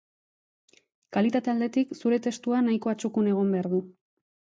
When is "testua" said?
2.29-2.65